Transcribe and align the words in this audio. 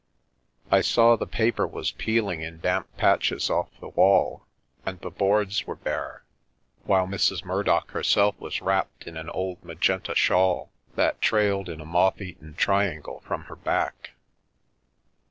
I 0.71 0.81
saw 0.81 1.15
the 1.15 1.27
paper 1.27 1.67
was 1.67 1.91
peeling 1.91 2.41
in 2.41 2.59
damp 2.59 2.87
patches 2.97 3.51
off 3.51 3.69
the 3.79 3.89
walls, 3.89 4.41
and 4.83 4.99
the 4.99 5.11
boards 5.11 5.67
were 5.67 5.75
bare, 5.75 6.23
while 6.85 7.05
Mrs. 7.05 7.45
Murdock 7.45 7.91
herself 7.91 8.33
was 8.39 8.61
wrapped 8.63 9.05
in 9.05 9.15
an 9.15 9.29
old 9.29 9.63
magenta 9.63 10.15
shawl, 10.15 10.71
that 10.95 11.21
trailed 11.21 11.69
in 11.69 11.79
a 11.79 11.85
moth 11.85 12.19
eaten 12.19 12.55
triangle 12.55 13.19
from 13.27 13.43
her 13.43 13.55
back. 13.55 14.13